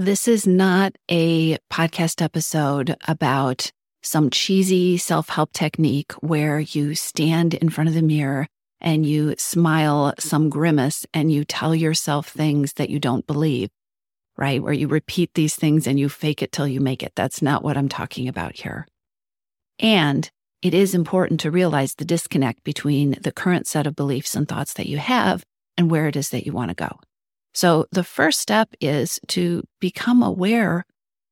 This 0.00 0.26
is 0.26 0.46
not 0.46 0.96
a 1.10 1.58
podcast 1.70 2.22
episode 2.22 2.96
about 3.06 3.70
some 4.02 4.30
cheesy 4.30 4.96
self 4.96 5.28
help 5.28 5.52
technique 5.52 6.12
where 6.22 6.58
you 6.58 6.94
stand 6.94 7.52
in 7.52 7.68
front 7.68 7.88
of 7.88 7.94
the 7.94 8.00
mirror 8.00 8.46
and 8.80 9.04
you 9.04 9.34
smile 9.36 10.14
some 10.18 10.48
grimace 10.48 11.04
and 11.12 11.30
you 11.30 11.44
tell 11.44 11.74
yourself 11.74 12.28
things 12.28 12.72
that 12.78 12.88
you 12.88 12.98
don't 12.98 13.26
believe, 13.26 13.68
right? 14.38 14.62
Where 14.62 14.72
you 14.72 14.88
repeat 14.88 15.34
these 15.34 15.54
things 15.54 15.86
and 15.86 16.00
you 16.00 16.08
fake 16.08 16.40
it 16.40 16.50
till 16.50 16.66
you 16.66 16.80
make 16.80 17.02
it. 17.02 17.12
That's 17.14 17.42
not 17.42 17.62
what 17.62 17.76
I'm 17.76 17.90
talking 17.90 18.26
about 18.26 18.56
here. 18.56 18.88
And 19.78 20.30
it 20.62 20.72
is 20.72 20.94
important 20.94 21.40
to 21.40 21.50
realize 21.50 21.94
the 21.94 22.06
disconnect 22.06 22.64
between 22.64 23.18
the 23.20 23.32
current 23.32 23.66
set 23.66 23.86
of 23.86 23.96
beliefs 23.96 24.34
and 24.34 24.48
thoughts 24.48 24.72
that 24.72 24.88
you 24.88 24.96
have 24.96 25.44
and 25.76 25.90
where 25.90 26.08
it 26.08 26.16
is 26.16 26.30
that 26.30 26.46
you 26.46 26.52
want 26.52 26.70
to 26.70 26.74
go. 26.74 27.00
So 27.54 27.86
the 27.90 28.04
first 28.04 28.40
step 28.40 28.74
is 28.80 29.18
to 29.28 29.64
become 29.80 30.22
aware 30.22 30.84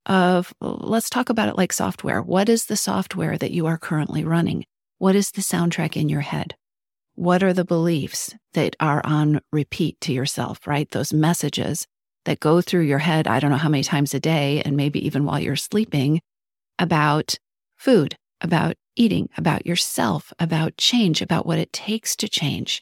of, 0.06 0.52
let's 0.60 1.10
talk 1.10 1.28
about 1.28 1.48
it 1.48 1.56
like 1.56 1.72
software. 1.72 2.22
What 2.22 2.48
is 2.48 2.66
the 2.66 2.76
software 2.76 3.38
that 3.38 3.52
you 3.52 3.66
are 3.66 3.78
currently 3.78 4.24
running? 4.24 4.64
What 4.98 5.14
is 5.14 5.30
the 5.30 5.42
soundtrack 5.42 5.96
in 5.96 6.08
your 6.08 6.22
head? 6.22 6.54
What 7.14 7.42
are 7.42 7.52
the 7.52 7.64
beliefs 7.64 8.34
that 8.54 8.74
are 8.80 9.02
on 9.04 9.40
repeat 9.52 10.00
to 10.02 10.12
yourself, 10.12 10.66
right? 10.66 10.90
Those 10.90 11.12
messages 11.12 11.86
that 12.24 12.40
go 12.40 12.60
through 12.60 12.82
your 12.82 12.98
head, 12.98 13.26
I 13.26 13.40
don't 13.40 13.50
know 13.50 13.56
how 13.56 13.68
many 13.68 13.84
times 13.84 14.14
a 14.14 14.20
day, 14.20 14.62
and 14.64 14.76
maybe 14.76 15.04
even 15.04 15.24
while 15.24 15.40
you're 15.40 15.56
sleeping 15.56 16.20
about 16.78 17.36
food, 17.76 18.16
about 18.40 18.76
eating, 18.96 19.28
about 19.36 19.66
yourself, 19.66 20.32
about 20.38 20.76
change, 20.76 21.22
about 21.22 21.46
what 21.46 21.58
it 21.58 21.72
takes 21.72 22.16
to 22.16 22.28
change, 22.28 22.80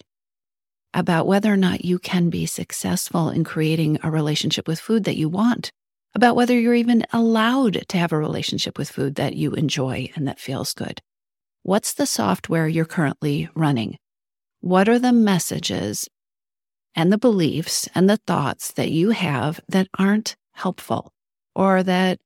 about 0.97 1.27
whether 1.27 1.53
or 1.53 1.59
not 1.59 1.85
you 1.85 1.99
can 1.99 2.31
be 2.31 2.47
successful 2.47 3.29
in 3.29 3.45
creating 3.45 3.99
a 4.03 4.11
relationship 4.11 4.67
with 4.67 4.81
food 4.81 5.05
that 5.05 5.19
you 5.19 5.29
want, 5.29 5.71
about 6.15 6.35
whether 6.35 6.59
you're 6.59 6.75
even 6.75 7.05
allowed 7.13 7.87
to 7.87 7.99
have 7.99 8.13
a 8.13 8.19
relationship 8.19 8.79
with 8.79 8.91
food 8.91 9.15
that 9.17 9.37
you 9.37 9.53
enjoy 9.53 10.11
and 10.17 10.27
that 10.27 10.41
feels 10.41 10.73
good. 10.73 11.03
What's 11.63 11.93
the 11.93 12.07
software 12.07 12.67
you're 12.67 12.87
currently 12.87 13.51
running? 13.55 13.99
What 14.61 14.89
are 14.89 14.99
the 14.99 15.13
messages 15.13 16.09
and 16.95 17.13
the 17.13 17.19
beliefs 17.19 17.87
and 17.95 18.09
the 18.09 18.17
thoughts 18.27 18.73
that 18.73 18.91
you 18.91 19.11
have 19.11 19.61
that 19.69 19.89
aren't 19.99 20.35
helpful 20.55 21.13
or 21.55 21.83
that 21.83 22.19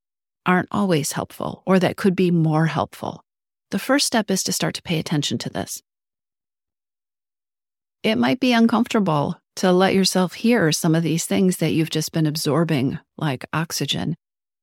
aren't 0.47 0.69
always 0.71 1.11
helpful 1.11 1.65
or 1.67 1.81
that 1.81 1.97
could 1.97 2.15
be 2.15 2.31
more 2.31 2.67
helpful? 2.67 3.25
The 3.73 3.81
first 3.81 4.07
step 4.07 4.31
is 4.31 4.45
to 4.45 4.53
start 4.53 4.77
to 4.77 4.83
pay 4.83 5.01
attention 5.01 5.39
to 5.39 5.51
this. 5.51 5.83
It 8.03 8.17
might 8.17 8.41
be 8.41 8.55
uncomfortable 8.55 9.37
to 9.57 9.73
let 9.73 9.93
yourself 9.93 10.33
hear 10.33 10.73
some 10.73 10.95
of 10.95 11.03
these 11.03 11.27
things 11.27 11.59
that 11.59 11.73
you've 11.73 11.91
just 11.91 12.13
been 12.13 12.27
absorbing 12.27 12.99
like 13.19 13.45
oxygen. 13.53 14.17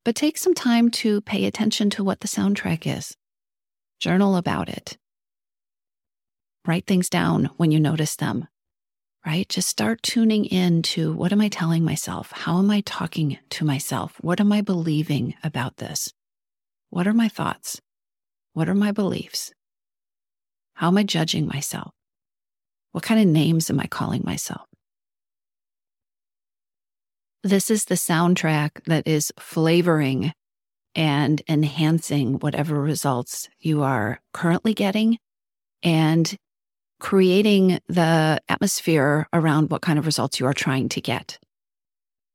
But 0.03 0.15
take 0.15 0.39
some 0.39 0.55
time 0.55 0.89
to 0.91 1.21
pay 1.21 1.45
attention 1.45 1.91
to 1.91 2.03
what 2.03 2.21
the 2.21 2.27
soundtrack 2.27 2.87
is. 2.87 3.15
Journal 3.99 4.37
about 4.37 4.69
it. 4.69 4.97
Write 6.65 6.87
things 6.87 7.09
down 7.09 7.51
when 7.57 7.69
you 7.69 7.79
notice 7.79 8.15
them, 8.15 8.47
right? 9.23 9.47
Just 9.47 9.69
start 9.69 10.01
tuning 10.01 10.45
in 10.45 10.81
to 10.83 11.13
what 11.13 11.31
am 11.31 11.41
I 11.41 11.49
telling 11.49 11.83
myself? 11.83 12.31
How 12.31 12.57
am 12.57 12.71
I 12.71 12.81
talking 12.81 13.37
to 13.51 13.65
myself? 13.65 14.17
What 14.21 14.39
am 14.39 14.51
I 14.51 14.61
believing 14.61 15.35
about 15.43 15.77
this? 15.77 16.11
What 16.89 17.07
are 17.07 17.13
my 17.13 17.27
thoughts? 17.27 17.79
What 18.53 18.67
are 18.67 18.73
my 18.73 18.91
beliefs? 18.91 19.53
How 20.73 20.87
am 20.87 20.97
I 20.97 21.03
judging 21.03 21.45
myself? 21.45 21.93
What 22.97 23.03
kind 23.03 23.21
of 23.21 23.27
names 23.27 23.69
am 23.69 23.79
I 23.79 23.85
calling 23.85 24.23
myself? 24.25 24.65
This 27.43 27.69
is 27.69 27.85
the 27.85 27.93
soundtrack 27.93 28.85
that 28.85 29.07
is 29.07 29.31
flavoring 29.37 30.33
and 30.95 31.39
enhancing 31.47 32.39
whatever 32.39 32.81
results 32.81 33.49
you 33.59 33.83
are 33.83 34.19
currently 34.33 34.73
getting 34.73 35.19
and 35.83 36.35
creating 36.99 37.77
the 37.87 38.41
atmosphere 38.49 39.27
around 39.31 39.69
what 39.69 39.83
kind 39.83 39.99
of 39.99 40.07
results 40.07 40.39
you 40.39 40.47
are 40.47 40.53
trying 40.55 40.89
to 40.89 40.99
get. 40.99 41.37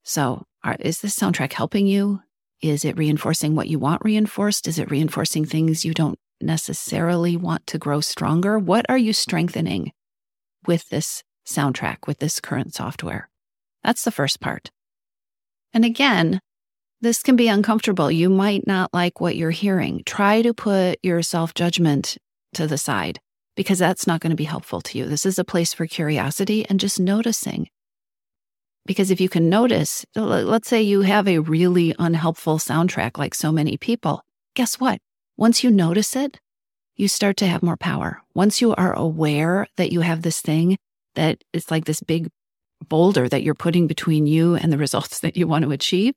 So, 0.04 0.44
are, 0.62 0.76
is 0.78 1.00
this 1.00 1.18
soundtrack 1.18 1.54
helping 1.54 1.88
you? 1.88 2.20
Is 2.60 2.84
it 2.84 2.96
reinforcing 2.96 3.56
what 3.56 3.66
you 3.66 3.80
want 3.80 4.04
reinforced? 4.04 4.68
Is 4.68 4.78
it 4.78 4.92
reinforcing 4.92 5.44
things 5.44 5.84
you 5.84 5.92
don't 5.92 6.20
necessarily 6.40 7.36
want 7.36 7.66
to 7.66 7.78
grow 7.78 8.00
stronger? 8.00 8.60
What 8.60 8.86
are 8.88 8.96
you 8.96 9.12
strengthening 9.12 9.90
with 10.66 10.88
this 10.88 11.22
soundtrack, 11.46 12.06
with 12.06 12.18
this 12.18 12.40
current 12.40 12.74
software? 12.74 13.28
That's 13.82 14.04
the 14.04 14.10
first 14.10 14.40
part. 14.40 14.70
And 15.72 15.84
again, 15.84 16.40
this 17.00 17.22
can 17.22 17.34
be 17.34 17.48
uncomfortable. 17.48 18.10
You 18.10 18.30
might 18.30 18.66
not 18.66 18.94
like 18.94 19.20
what 19.20 19.36
you're 19.36 19.50
hearing. 19.50 20.02
Try 20.06 20.42
to 20.42 20.54
put 20.54 20.98
your 21.02 21.22
self 21.22 21.52
judgment 21.54 22.16
to 22.54 22.66
the 22.66 22.78
side 22.78 23.18
because 23.56 23.78
that's 23.78 24.06
not 24.06 24.20
going 24.20 24.30
to 24.30 24.36
be 24.36 24.44
helpful 24.44 24.80
to 24.80 24.98
you. 24.98 25.06
This 25.06 25.26
is 25.26 25.38
a 25.38 25.44
place 25.44 25.74
for 25.74 25.86
curiosity 25.86 26.64
and 26.68 26.78
just 26.78 27.00
noticing. 27.00 27.68
Because 28.86 29.10
if 29.10 29.20
you 29.20 29.28
can 29.28 29.48
notice, 29.48 30.04
let's 30.14 30.68
say 30.68 30.82
you 30.82 31.02
have 31.02 31.28
a 31.28 31.38
really 31.38 31.94
unhelpful 31.98 32.58
soundtrack 32.58 33.18
like 33.18 33.34
so 33.34 33.52
many 33.52 33.76
people, 33.76 34.22
guess 34.54 34.80
what? 34.80 34.98
Once 35.36 35.62
you 35.62 35.70
notice 35.70 36.16
it, 36.16 36.38
you 37.02 37.08
start 37.08 37.36
to 37.38 37.46
have 37.46 37.64
more 37.64 37.76
power. 37.76 38.22
Once 38.32 38.60
you 38.60 38.74
are 38.76 38.92
aware 38.92 39.66
that 39.76 39.90
you 39.90 40.02
have 40.02 40.22
this 40.22 40.40
thing 40.40 40.78
that 41.16 41.42
is 41.52 41.68
like 41.68 41.84
this 41.84 42.00
big 42.00 42.30
boulder 42.88 43.28
that 43.28 43.42
you're 43.42 43.54
putting 43.54 43.88
between 43.88 44.26
you 44.26 44.54
and 44.54 44.72
the 44.72 44.78
results 44.86 45.18
that 45.18 45.36
you 45.36 45.48
want 45.48 45.64
to 45.64 45.72
achieve, 45.72 46.14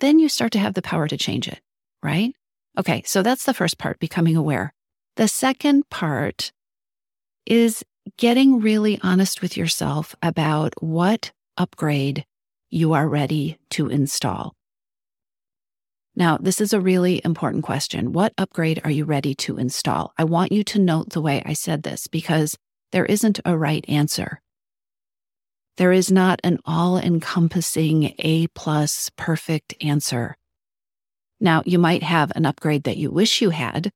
then 0.00 0.18
you 0.18 0.28
start 0.28 0.50
to 0.52 0.58
have 0.58 0.74
the 0.74 0.82
power 0.82 1.06
to 1.06 1.16
change 1.16 1.46
it, 1.46 1.60
right? 2.02 2.34
Okay, 2.76 3.02
so 3.06 3.22
that's 3.22 3.44
the 3.44 3.54
first 3.54 3.78
part, 3.78 4.00
becoming 4.00 4.36
aware. 4.36 4.74
The 5.14 5.28
second 5.28 5.88
part 5.88 6.50
is 7.46 7.84
getting 8.18 8.58
really 8.58 8.98
honest 9.02 9.40
with 9.40 9.56
yourself 9.56 10.16
about 10.20 10.74
what 10.82 11.30
upgrade 11.56 12.24
you 12.70 12.92
are 12.92 13.08
ready 13.08 13.58
to 13.70 13.88
install. 13.88 14.56
Now, 16.16 16.38
this 16.38 16.60
is 16.60 16.72
a 16.72 16.80
really 16.80 17.20
important 17.24 17.64
question. 17.64 18.12
What 18.12 18.34
upgrade 18.38 18.80
are 18.84 18.90
you 18.90 19.04
ready 19.04 19.34
to 19.36 19.58
install? 19.58 20.12
I 20.16 20.24
want 20.24 20.52
you 20.52 20.62
to 20.64 20.78
note 20.78 21.10
the 21.10 21.20
way 21.20 21.42
I 21.44 21.54
said 21.54 21.82
this 21.82 22.06
because 22.06 22.56
there 22.92 23.04
isn't 23.04 23.40
a 23.44 23.58
right 23.58 23.84
answer. 23.88 24.40
There 25.76 25.90
is 25.90 26.12
not 26.12 26.40
an 26.44 26.58
all 26.64 26.98
encompassing 26.98 28.14
A 28.20 28.46
plus 28.48 29.10
perfect 29.16 29.74
answer. 29.80 30.36
Now, 31.40 31.64
you 31.66 31.80
might 31.80 32.04
have 32.04 32.30
an 32.36 32.46
upgrade 32.46 32.84
that 32.84 32.96
you 32.96 33.10
wish 33.10 33.42
you 33.42 33.50
had. 33.50 33.90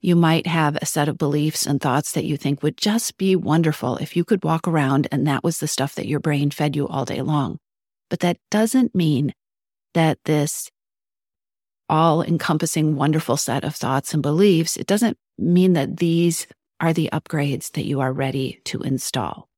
You 0.00 0.16
might 0.16 0.46
have 0.46 0.76
a 0.76 0.86
set 0.86 1.08
of 1.08 1.18
beliefs 1.18 1.66
and 1.66 1.78
thoughts 1.78 2.12
that 2.12 2.24
you 2.24 2.38
think 2.38 2.62
would 2.62 2.78
just 2.78 3.18
be 3.18 3.36
wonderful 3.36 3.98
if 3.98 4.16
you 4.16 4.24
could 4.24 4.44
walk 4.44 4.66
around 4.66 5.08
and 5.12 5.26
that 5.26 5.44
was 5.44 5.58
the 5.58 5.68
stuff 5.68 5.94
that 5.96 6.08
your 6.08 6.20
brain 6.20 6.50
fed 6.50 6.74
you 6.74 6.88
all 6.88 7.04
day 7.04 7.20
long. 7.20 7.58
But 8.08 8.20
that 8.20 8.38
doesn't 8.50 8.94
mean 8.94 9.34
that 9.92 10.18
this 10.24 10.70
all 11.88 12.22
encompassing 12.22 12.96
wonderful 12.96 13.36
set 13.36 13.64
of 13.64 13.74
thoughts 13.74 14.14
and 14.14 14.22
beliefs, 14.22 14.76
it 14.76 14.86
doesn't 14.86 15.18
mean 15.38 15.74
that 15.74 15.98
these 15.98 16.46
are 16.80 16.92
the 16.92 17.08
upgrades 17.12 17.72
that 17.72 17.84
you 17.84 18.00
are 18.00 18.12
ready 18.12 18.60
to 18.64 18.80
install. 18.82 19.48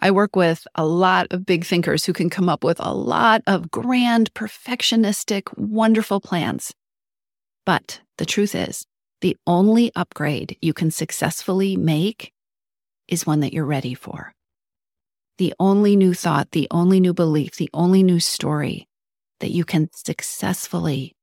I 0.00 0.10
work 0.10 0.36
with 0.36 0.66
a 0.74 0.84
lot 0.84 1.28
of 1.30 1.46
big 1.46 1.64
thinkers 1.64 2.04
who 2.04 2.12
can 2.12 2.28
come 2.28 2.48
up 2.48 2.64
with 2.64 2.78
a 2.80 2.92
lot 2.92 3.42
of 3.46 3.70
grand, 3.70 4.34
perfectionistic, 4.34 5.56
wonderful 5.56 6.20
plans. 6.20 6.74
But 7.64 8.00
the 8.18 8.26
truth 8.26 8.54
is, 8.54 8.84
the 9.20 9.36
only 9.46 9.92
upgrade 9.96 10.58
you 10.60 10.74
can 10.74 10.90
successfully 10.90 11.76
make 11.76 12.32
is 13.08 13.26
one 13.26 13.40
that 13.40 13.52
you're 13.52 13.64
ready 13.64 13.94
for. 13.94 14.34
The 15.38 15.54
only 15.58 15.96
new 15.96 16.14
thought, 16.14 16.50
the 16.50 16.68
only 16.70 17.00
new 17.00 17.14
belief, 17.14 17.56
the 17.56 17.70
only 17.72 18.02
new 18.02 18.20
story 18.20 18.86
that 19.40 19.50
you 19.50 19.64
can 19.64 19.88
successfully 19.92 21.14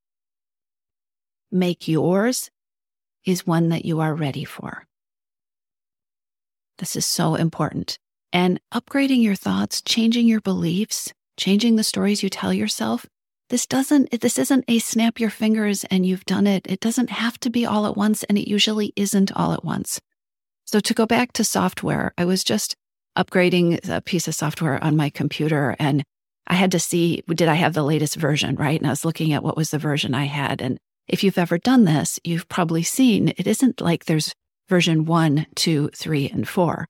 make 1.50 1.88
yours 1.88 2.50
is 3.24 3.46
one 3.46 3.68
that 3.68 3.84
you 3.84 4.00
are 4.00 4.14
ready 4.14 4.44
for. 4.44 4.86
This 6.78 6.96
is 6.96 7.06
so 7.06 7.34
important. 7.34 7.98
And 8.32 8.60
upgrading 8.72 9.22
your 9.22 9.34
thoughts, 9.34 9.82
changing 9.82 10.26
your 10.26 10.40
beliefs, 10.40 11.12
changing 11.36 11.76
the 11.76 11.84
stories 11.84 12.22
you 12.22 12.30
tell 12.30 12.52
yourself, 12.52 13.06
this 13.50 13.66
doesn't, 13.66 14.20
this 14.22 14.38
isn't 14.38 14.64
a 14.66 14.78
snap 14.78 15.20
your 15.20 15.28
fingers 15.28 15.84
and 15.90 16.06
you've 16.06 16.24
done 16.24 16.46
it. 16.46 16.66
It 16.66 16.80
doesn't 16.80 17.10
have 17.10 17.38
to 17.40 17.50
be 17.50 17.66
all 17.66 17.86
at 17.86 17.96
once, 17.98 18.22
and 18.24 18.38
it 18.38 18.48
usually 18.48 18.94
isn't 18.96 19.30
all 19.32 19.52
at 19.52 19.62
once. 19.62 20.00
So, 20.64 20.80
to 20.80 20.94
go 20.94 21.04
back 21.04 21.34
to 21.34 21.44
software, 21.44 22.14
I 22.16 22.24
was 22.24 22.44
just 22.44 22.74
upgrading 23.16 23.86
a 23.90 24.00
piece 24.00 24.26
of 24.26 24.34
software 24.34 24.82
on 24.82 24.96
my 24.96 25.10
computer 25.10 25.76
and 25.78 26.02
I 26.46 26.54
had 26.54 26.72
to 26.72 26.80
see, 26.80 27.22
did 27.28 27.48
I 27.48 27.54
have 27.54 27.74
the 27.74 27.82
latest 27.82 28.16
version, 28.16 28.56
right? 28.56 28.78
And 28.78 28.86
I 28.86 28.90
was 28.90 29.04
looking 29.04 29.32
at 29.32 29.42
what 29.42 29.56
was 29.56 29.70
the 29.70 29.78
version 29.78 30.14
I 30.14 30.24
had. 30.24 30.60
And 30.60 30.78
if 31.08 31.22
you've 31.22 31.38
ever 31.38 31.58
done 31.58 31.84
this, 31.84 32.18
you've 32.24 32.48
probably 32.48 32.82
seen 32.82 33.32
it 33.36 33.46
isn't 33.46 33.80
like 33.80 34.04
there's 34.04 34.32
version 34.68 35.04
one, 35.04 35.46
two, 35.54 35.90
three, 35.94 36.28
and 36.28 36.48
four 36.48 36.86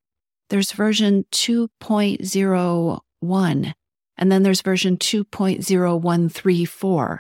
there's 0.53 0.73
version 0.73 1.25
2.01, 1.33 3.73
and 4.19 4.33
then 4.33 4.43
there's 4.43 4.61
version 4.61 4.99
2.0134, 4.99 7.19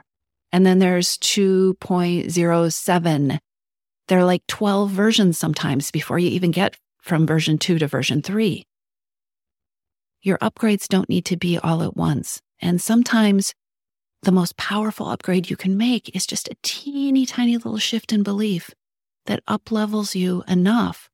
and 0.53 0.67
then 0.67 0.79
there's 0.81 1.17
2.07. 1.17 3.39
There 4.09 4.19
are 4.19 4.25
like 4.25 4.47
12 4.49 4.91
versions 4.91 5.39
sometimes 5.39 5.91
before 5.91 6.19
you 6.19 6.29
even 6.29 6.51
get 6.51 6.77
from 7.01 7.27
version 7.27 7.57
2 7.57 7.79
to 7.79 7.87
version 7.87 8.21
3. 8.21 8.67
Your 10.23 10.38
upgrades 10.38 10.87
don't 10.87 11.09
need 11.09 11.25
to 11.26 11.37
be 11.37 11.59
all 11.59 11.83
at 11.83 11.97
once. 11.97 12.41
And 12.61 12.81
sometimes 12.81 13.55
the 14.23 14.31
most 14.31 14.57
powerful 14.57 15.09
upgrade 15.09 15.50
you 15.50 15.57
can 15.57 15.76
make 15.76 16.14
is 16.14 16.26
just 16.26 16.49
a 16.49 16.57
teeny 16.62 17.26
tiny 17.26 17.57
little 17.57 17.79
shift 17.79 18.12
in 18.12 18.23
belief 18.23 18.71
that 19.26 19.45
uplevels 19.47 20.14
you 20.14 20.45
enough 20.47 21.11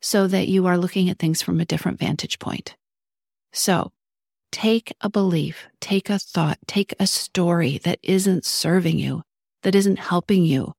so 0.00 0.26
that 0.26 0.48
you 0.48 0.66
are 0.66 0.78
looking 0.78 1.10
at 1.10 1.18
things 1.18 1.42
from 1.42 1.60
a 1.60 1.66
different 1.66 1.98
vantage 1.98 2.38
point. 2.38 2.74
So 3.52 3.92
take 4.50 4.94
a 5.02 5.10
belief, 5.10 5.66
take 5.80 6.08
a 6.08 6.18
thought, 6.18 6.58
take 6.66 6.94
a 6.98 7.06
story 7.06 7.78
that 7.84 7.98
isn't 8.02 8.46
serving 8.46 8.98
you, 8.98 9.22
that 9.62 9.74
isn't 9.74 9.98
helping 9.98 10.44
you, 10.44 10.72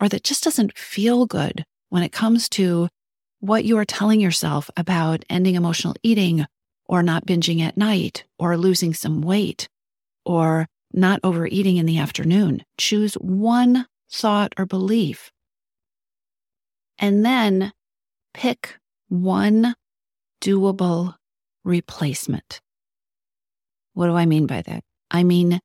or 0.00 0.08
that 0.08 0.22
just 0.22 0.44
doesn't 0.44 0.78
feel 0.78 1.26
good 1.26 1.64
when 1.88 2.04
it 2.04 2.12
comes 2.12 2.48
to 2.50 2.88
what 3.40 3.64
you 3.64 3.76
are 3.78 3.84
telling 3.84 4.20
yourself 4.20 4.70
about 4.76 5.24
ending 5.28 5.56
emotional 5.56 5.94
eating 6.04 6.46
or 6.90 7.04
not 7.04 7.24
binging 7.24 7.60
at 7.60 7.76
night 7.76 8.24
or 8.36 8.56
losing 8.56 8.92
some 8.92 9.22
weight 9.22 9.68
or 10.24 10.66
not 10.92 11.20
overeating 11.22 11.76
in 11.76 11.86
the 11.86 11.98
afternoon. 11.98 12.64
Choose 12.78 13.14
one 13.14 13.86
thought 14.10 14.52
or 14.58 14.66
belief. 14.66 15.30
And 16.98 17.24
then 17.24 17.72
pick 18.34 18.74
one 19.08 19.76
doable 20.42 21.14
replacement. 21.64 22.60
What 23.94 24.08
do 24.08 24.16
I 24.16 24.26
mean 24.26 24.46
by 24.46 24.62
that? 24.62 24.82
I 25.12 25.22
mean, 25.22 25.60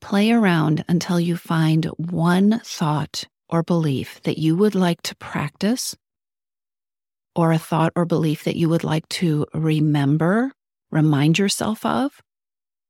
play 0.00 0.30
around 0.30 0.86
until 0.88 1.20
you 1.20 1.36
find 1.36 1.84
one 1.98 2.62
thought 2.64 3.24
or 3.50 3.62
belief 3.62 4.22
that 4.22 4.38
you 4.38 4.56
would 4.56 4.74
like 4.74 5.02
to 5.02 5.16
practice, 5.16 5.94
or 7.36 7.52
a 7.52 7.58
thought 7.58 7.92
or 7.94 8.06
belief 8.06 8.44
that 8.44 8.56
you 8.56 8.68
would 8.68 8.82
like 8.82 9.06
to 9.10 9.46
remember, 9.52 10.50
remind 10.90 11.38
yourself 11.38 11.84
of, 11.84 12.20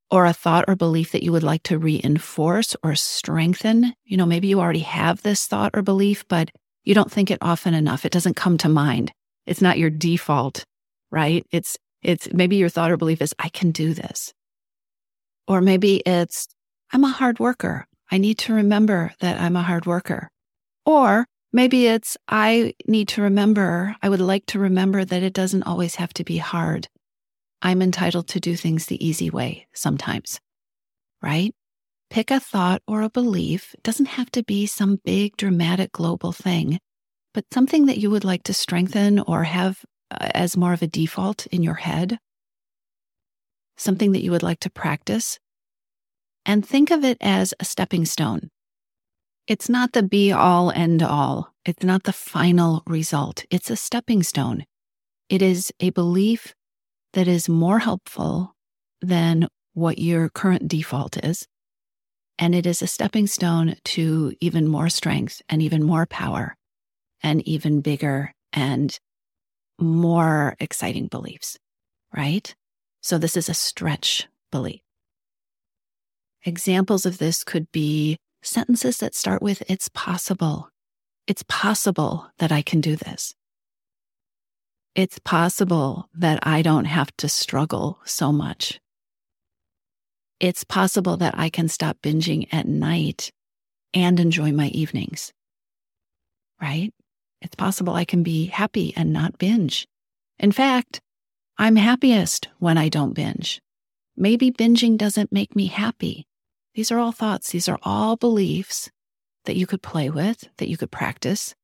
or 0.09 0.25
a 0.25 0.33
thought 0.33 0.65
or 0.69 0.77
belief 0.77 1.11
that 1.11 1.25
you 1.25 1.33
would 1.33 1.43
like 1.43 1.65
to 1.65 1.77
reinforce 1.77 2.77
or 2.85 2.95
strengthen. 2.95 3.93
You 4.05 4.17
know, 4.17 4.25
maybe 4.25 4.47
you 4.47 4.61
already 4.61 4.79
have 4.81 5.21
this 5.23 5.47
thought 5.47 5.73
or 5.75 5.83
belief, 5.83 6.25
but 6.29 6.51
you 6.85 6.95
don't 6.95 7.11
think 7.11 7.33
it 7.33 7.39
often 7.43 7.75
enough. 7.75 8.05
It 8.05 8.13
doesn't 8.13 8.37
come 8.37 8.57
to 8.59 8.69
mind. 8.69 9.11
It's 9.47 9.61
not 9.61 9.79
your 9.79 9.91
default, 9.91 10.65
right? 11.11 11.45
It's, 11.51 11.77
it's 12.03 12.33
maybe 12.33 12.55
your 12.55 12.69
thought 12.69 12.93
or 12.93 12.97
belief 12.97 13.21
is, 13.21 13.35
I 13.41 13.49
can 13.49 13.73
do 13.73 13.95
this. 13.95 14.33
Or 15.49 15.61
maybe 15.61 15.97
it's, 16.07 16.47
I'm 16.93 17.03
a 17.03 17.09
hard 17.09 17.41
worker. 17.41 17.87
I 18.13 18.19
need 18.19 18.39
to 18.39 18.55
remember 18.55 19.13
that 19.19 19.41
I'm 19.41 19.57
a 19.57 19.63
hard 19.63 19.87
worker. 19.87 20.29
Or 20.85 21.27
maybe 21.53 21.87
it's, 21.87 22.17
I 22.29 22.75
need 22.87 23.09
to 23.09 23.23
remember, 23.23 23.97
I 24.03 24.09
would 24.09 24.21
like 24.21 24.47
to 24.47 24.59
remember 24.59 25.05
that 25.05 25.23
it 25.23 25.33
doesn't 25.33 25.63
always 25.65 25.97
have 25.97 26.13
to 26.15 26.25
be 26.25 26.39
hard. 26.39 26.89
I'm 27.63 27.83
entitled 27.83 28.29
to 28.29 28.41
do 28.41 28.57
things 28.57 28.87
the 28.87 29.05
easy 29.05 29.31
way 29.31 29.67
sometimes, 29.75 30.41
right? 31.23 31.55
Pick 32.11 32.31
a 32.31 32.39
thought 32.39 32.83
or 32.87 33.03
a 33.03 33.11
belief. 33.11 33.75
It 33.75 33.83
doesn't 33.83 34.07
have 34.07 34.31
to 34.33 34.45
be 34.45 34.67
some 34.67 35.01
big, 35.05 35.37
dramatic, 35.37 35.93
global 35.93 36.33
thing, 36.33 36.79
but 37.35 37.45
something 37.53 37.87
that 37.87 37.99
you 37.99 38.11
would 38.11 38.25
like 38.25 38.45
to 38.45 38.55
strengthen 38.55 39.19
or 39.19 39.45
have 39.45 39.85
uh, 40.11 40.29
as 40.35 40.57
more 40.57 40.73
of 40.73 40.83
a 40.83 40.87
default 40.87 41.47
in 41.47 41.63
your 41.63 41.75
head. 41.75 42.19
Something 43.77 44.13
that 44.13 44.23
you 44.23 44.31
would 44.31 44.43
like 44.43 44.61
to 44.61 44.71
practice. 44.71 45.39
And 46.45 46.65
think 46.65 46.91
of 46.91 47.05
it 47.05 47.19
as 47.21 47.53
a 47.59 47.65
stepping 47.65 48.05
stone. 48.05 48.51
It's 49.47 49.69
not 49.69 49.93
the 49.93 50.03
be 50.03 50.33
all 50.33 50.73
end 50.73 51.03
all. 51.03 51.55
It's 51.65 51.85
not 51.85 52.03
the 52.03 52.13
final 52.13 52.83
result. 52.87 53.45
It's 53.49 53.71
a 53.71 53.77
stepping 53.77 54.25
stone. 54.25 54.65
It 55.29 55.41
is 55.41 55.73
a 55.79 55.91
belief 55.91 56.55
that 57.13 57.29
is 57.29 57.49
more 57.49 57.79
helpful 57.79 58.57
than 59.01 59.47
what 59.73 59.99
your 59.99 60.29
current 60.29 60.67
default 60.67 61.23
is. 61.25 61.47
And 62.39 62.55
it 62.55 62.67
is 62.67 62.83
a 62.83 62.89
stepping 62.89 63.29
stone 63.29 63.77
to 63.85 64.35
even 64.41 64.67
more 64.67 64.89
strength 64.89 65.41
and 65.49 65.63
even 65.63 65.85
more 65.85 66.07
power 66.07 66.57
and 67.23 67.41
even 67.47 67.81
bigger 67.81 68.33
and 68.53 68.99
more 69.79 70.57
exciting 70.59 71.07
beliefs, 71.07 71.57
right? 72.15 72.55
So 73.01 73.17
this 73.17 73.37
is 73.37 73.49
a 73.49 73.55
stretch 73.55 74.27
belief. 74.51 74.81
Examples 76.45 77.07
of 77.07 77.19
this 77.19 77.45
could 77.45 77.71
be 77.71 78.19
sentences 78.43 78.99
that 78.99 79.15
start 79.15 79.43
with, 79.43 79.63
It's 79.69 79.89
possible. 79.89 80.71
It's 81.27 81.45
possible 81.49 82.31
that 82.39 82.53
I 82.53 82.63
can 82.63 82.81
do 82.81 82.95
this. 82.95 83.35
It's 84.95 85.19
possible 85.19 86.09
that 86.15 86.39
I 86.43 86.63
don't 86.63 86.87
have 86.87 87.15
to 87.19 87.29
struggle 87.29 87.99
so 88.05 88.33
much. 88.33 88.81
It's 90.39 90.65
possible 90.65 91.17
that 91.17 91.37
I 91.37 91.49
can 91.49 91.69
stop 91.69 91.99
binging 92.03 92.47
at 92.53 92.69
night 92.69 93.31
and 93.93 94.21
enjoy 94.21 94.53
my 94.53 94.69
evenings. 94.69 95.33
Right? 96.61 96.93
It's 97.41 97.55
possible 97.57 97.95
I 97.95 98.05
can 98.05 98.23
be 98.23 98.47
happy 98.47 98.95
and 98.97 99.13
not 99.13 99.39
binge. 99.39 99.87
In 100.39 100.53
fact, 100.53 101.01
I'm 101.59 101.77
happiest 101.77 102.49
when 102.59 102.77
I 102.77 102.89
don't 102.89 103.15
binge. 103.15 103.61
Maybe 104.17 104.51
binging 104.51 104.97
doesn't 104.97 105.33
make 105.33 105.57
me 105.57 105.67
happy. 105.67 106.26
These 106.77 106.93
are 106.93 106.99
all 106.99 107.11
thoughts. 107.11 107.53
These 107.53 107.71
are 107.71 107.79
all 107.85 108.17
beliefs 108.17 108.91
that 109.47 109.57
you 109.57 109.67
could 109.67 109.81
play 109.81 110.11
with, 110.11 110.47
that 110.59 110.69
you 110.69 110.77
could 110.77 110.91
practice, 110.91 111.55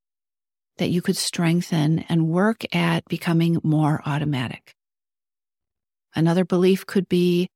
that 0.78 0.88
you 0.88 1.02
could 1.02 1.18
strengthen 1.18 1.98
and 2.08 2.30
work 2.30 2.64
at 2.74 3.04
becoming 3.08 3.60
more 3.62 4.00
automatic. 4.06 4.74
Another 6.14 6.46
belief 6.46 6.86
could 6.86 7.10
be 7.10 7.50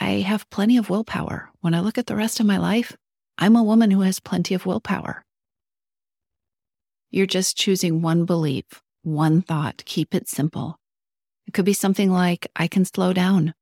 I 0.00 0.22
have 0.22 0.48
plenty 0.48 0.78
of 0.78 0.88
willpower. 0.88 1.50
When 1.60 1.74
I 1.74 1.80
look 1.80 1.98
at 1.98 2.06
the 2.06 2.16
rest 2.16 2.40
of 2.40 2.46
my 2.46 2.56
life, 2.56 2.96
I'm 3.36 3.54
a 3.54 3.62
woman 3.62 3.90
who 3.90 4.00
has 4.00 4.18
plenty 4.18 4.54
of 4.54 4.64
willpower. 4.64 5.26
You're 7.10 7.26
just 7.26 7.58
choosing 7.58 8.00
one 8.00 8.24
belief, 8.24 8.64
one 9.02 9.42
thought. 9.42 9.82
Keep 9.84 10.14
it 10.14 10.26
simple. 10.26 10.78
It 11.46 11.52
could 11.52 11.66
be 11.66 11.74
something 11.74 12.10
like 12.10 12.46
I 12.56 12.66
can 12.66 12.86
slow 12.86 13.12
down. 13.12 13.52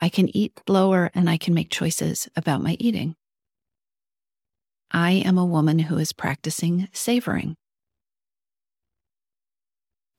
I 0.00 0.08
can 0.08 0.34
eat 0.36 0.60
lower 0.68 1.10
and 1.14 1.28
I 1.30 1.36
can 1.36 1.54
make 1.54 1.70
choices 1.70 2.28
about 2.36 2.62
my 2.62 2.76
eating. 2.78 3.16
I 4.90 5.12
am 5.12 5.38
a 5.38 5.44
woman 5.44 5.78
who 5.80 5.98
is 5.98 6.12
practicing 6.12 6.88
savoring. 6.92 7.56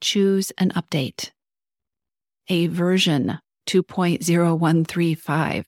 Choose 0.00 0.52
an 0.58 0.70
update. 0.70 1.30
A 2.48 2.66
version 2.66 3.38
2.0135, 3.66 5.64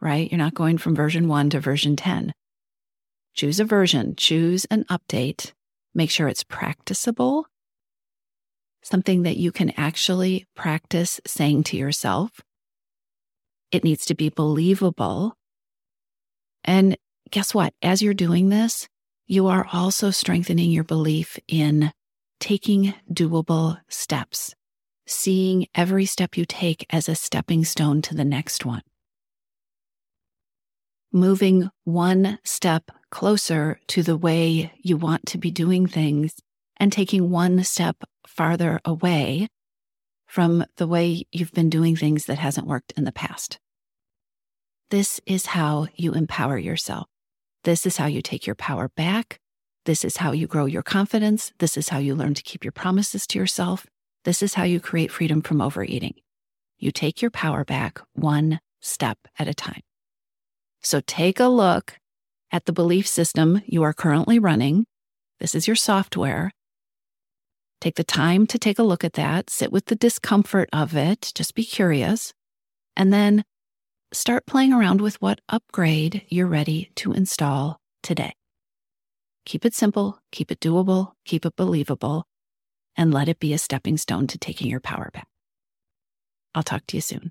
right? 0.00 0.30
You're 0.30 0.38
not 0.38 0.54
going 0.54 0.78
from 0.78 0.94
version 0.94 1.28
1 1.28 1.50
to 1.50 1.60
version 1.60 1.96
10. 1.96 2.32
Choose 3.34 3.60
a 3.60 3.64
version, 3.64 4.16
choose 4.16 4.64
an 4.66 4.84
update, 4.84 5.52
make 5.94 6.10
sure 6.10 6.26
it's 6.26 6.42
practicable, 6.44 7.46
something 8.82 9.22
that 9.22 9.36
you 9.36 9.52
can 9.52 9.70
actually 9.76 10.46
practice 10.54 11.20
saying 11.26 11.64
to 11.64 11.76
yourself. 11.76 12.40
It 13.70 13.84
needs 13.84 14.06
to 14.06 14.14
be 14.14 14.28
believable. 14.28 15.34
And 16.64 16.96
guess 17.30 17.54
what? 17.54 17.74
As 17.82 18.02
you're 18.02 18.14
doing 18.14 18.48
this, 18.48 18.88
you 19.26 19.48
are 19.48 19.66
also 19.72 20.10
strengthening 20.10 20.70
your 20.70 20.84
belief 20.84 21.38
in 21.48 21.92
taking 22.40 22.94
doable 23.12 23.78
steps 23.88 24.54
seeing 25.06 25.66
every 25.74 26.04
step 26.04 26.36
you 26.36 26.44
take 26.44 26.84
as 26.90 27.08
a 27.08 27.14
stepping 27.14 27.64
stone 27.64 28.02
to 28.02 28.14
the 28.14 28.24
next 28.24 28.64
one. 28.64 28.82
Moving 31.12 31.70
one 31.84 32.38
step 32.44 32.90
closer 33.10 33.78
to 33.88 34.02
the 34.02 34.16
way 34.16 34.72
you 34.82 34.96
want 34.96 35.24
to 35.26 35.38
be 35.38 35.50
doing 35.50 35.86
things 35.86 36.34
and 36.76 36.92
taking 36.92 37.30
one 37.30 37.62
step 37.64 37.96
farther 38.26 38.80
away 38.84 39.48
from 40.26 40.64
the 40.76 40.86
way 40.86 41.24
you've 41.32 41.52
been 41.52 41.70
doing 41.70 41.96
things 41.96 42.26
that 42.26 42.38
hasn't 42.38 42.66
worked 42.66 42.92
in 42.96 43.04
the 43.04 43.12
past. 43.12 43.58
This 44.90 45.20
is 45.26 45.46
how 45.46 45.88
you 45.94 46.12
empower 46.12 46.58
yourself. 46.58 47.06
This 47.64 47.86
is 47.86 47.96
how 47.96 48.06
you 48.06 48.22
take 48.22 48.46
your 48.46 48.54
power 48.54 48.88
back. 48.88 49.40
This 49.84 50.04
is 50.04 50.18
how 50.18 50.32
you 50.32 50.46
grow 50.46 50.66
your 50.66 50.82
confidence. 50.82 51.52
This 51.58 51.76
is 51.76 51.88
how 51.88 51.98
you 51.98 52.14
learn 52.14 52.34
to 52.34 52.42
keep 52.42 52.64
your 52.64 52.72
promises 52.72 53.26
to 53.28 53.38
yourself. 53.38 53.86
This 54.24 54.42
is 54.42 54.54
how 54.54 54.64
you 54.64 54.80
create 54.80 55.10
freedom 55.10 55.42
from 55.42 55.60
overeating. 55.60 56.14
You 56.78 56.90
take 56.90 57.22
your 57.22 57.30
power 57.30 57.64
back 57.64 58.00
one 58.12 58.60
step 58.80 59.18
at 59.38 59.48
a 59.48 59.54
time. 59.54 59.82
So 60.82 61.00
take 61.00 61.40
a 61.40 61.46
look 61.46 61.98
at 62.52 62.66
the 62.66 62.72
belief 62.72 63.06
system 63.06 63.62
you 63.66 63.82
are 63.82 63.92
currently 63.92 64.38
running. 64.38 64.86
This 65.40 65.54
is 65.54 65.66
your 65.66 65.76
software. 65.76 66.52
Take 67.80 67.96
the 67.96 68.04
time 68.04 68.46
to 68.48 68.58
take 68.58 68.78
a 68.78 68.82
look 68.82 69.04
at 69.04 69.14
that, 69.14 69.50
sit 69.50 69.70
with 69.70 69.86
the 69.86 69.96
discomfort 69.96 70.68
of 70.72 70.96
it, 70.96 71.32
just 71.34 71.54
be 71.54 71.64
curious, 71.64 72.32
and 72.96 73.12
then 73.12 73.44
start 74.12 74.46
playing 74.46 74.72
around 74.72 75.00
with 75.00 75.20
what 75.20 75.40
upgrade 75.48 76.22
you're 76.28 76.46
ready 76.46 76.90
to 76.96 77.12
install 77.12 77.78
today. 78.02 78.32
Keep 79.44 79.64
it 79.64 79.74
simple, 79.74 80.18
keep 80.32 80.50
it 80.50 80.60
doable, 80.60 81.12
keep 81.24 81.44
it 81.44 81.54
believable, 81.54 82.24
and 82.96 83.12
let 83.12 83.28
it 83.28 83.38
be 83.38 83.52
a 83.52 83.58
stepping 83.58 83.96
stone 83.96 84.26
to 84.28 84.38
taking 84.38 84.68
your 84.68 84.80
power 84.80 85.10
back. 85.12 85.28
I'll 86.54 86.62
talk 86.62 86.86
to 86.88 86.96
you 86.96 87.02
soon. 87.02 87.30